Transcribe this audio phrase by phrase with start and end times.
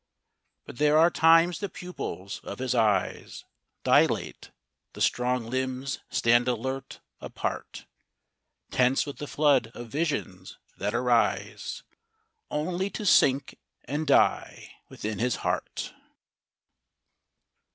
[0.65, 3.45] But there are times the pupils of his eyes
[3.83, 4.49] Dilate,
[4.93, 7.85] the strong limbs stand alert, apart,
[8.71, 11.83] Tense with the flood of visions that arise
[12.49, 15.93] Only to sink and die within his heart.